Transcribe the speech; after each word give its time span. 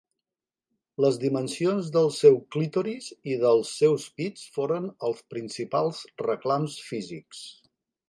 Les 1.03 1.19
dimensions 1.23 1.91
del 1.97 2.09
seu 2.15 2.39
clítoris 2.57 3.11
i 3.35 3.39
dels 3.45 3.75
seus 3.83 4.09
pits 4.23 4.49
foren 4.59 4.91
els 5.11 5.23
principals 5.37 6.05
reclams 6.29 6.83
físics. 6.91 7.49